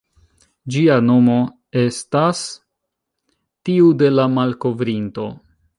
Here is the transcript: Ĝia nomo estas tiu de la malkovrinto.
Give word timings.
Ĝia 0.75 0.95
nomo 1.09 1.35
estas 1.83 2.41
tiu 3.71 3.95
de 4.03 4.13
la 4.19 4.27
malkovrinto. 4.39 5.33